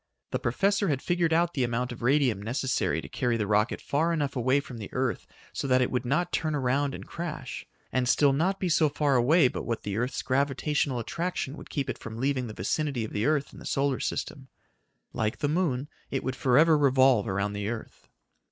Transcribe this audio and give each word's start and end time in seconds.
The 0.31 0.39
professor 0.39 0.87
had 0.87 0.99
figured 0.99 1.31
out 1.31 1.53
the 1.53 1.63
amount 1.63 1.91
of 1.91 2.01
radium 2.01 2.41
necessary 2.41 3.01
to 3.01 3.07
carry 3.07 3.37
the 3.37 3.45
rocket 3.45 3.79
far 3.79 4.11
enough 4.11 4.35
away 4.35 4.59
from 4.59 4.79
the 4.79 4.91
earth 4.93 5.27
so 5.53 5.67
that 5.67 5.79
it 5.79 5.91
would 5.91 6.05
not 6.05 6.31
turn 6.33 6.55
around 6.55 6.95
and 6.95 7.05
crash, 7.05 7.67
and 7.91 8.09
still 8.09 8.31
be 8.31 8.37
not 8.39 8.57
so 8.69 8.89
far 8.89 9.15
away 9.15 9.47
but 9.47 9.61
what 9.63 9.83
the 9.83 9.97
earth's 9.97 10.23
gravitational 10.23 10.97
attraction 10.97 11.55
would 11.55 11.69
keep 11.69 11.87
it 11.87 11.99
from 11.99 12.17
leaving 12.17 12.47
the 12.47 12.53
vicinity 12.55 13.03
of 13.05 13.13
the 13.13 13.27
earth 13.27 13.51
and 13.53 13.61
the 13.61 13.65
solar 13.67 13.99
system. 13.99 14.47
Like 15.13 15.37
the 15.37 15.47
moon, 15.47 15.87
it 16.09 16.23
would 16.23 16.35
forever 16.35 16.79
revolve 16.79 17.27
around 17.27 17.53
the 17.53 17.69
earth. 17.69 18.09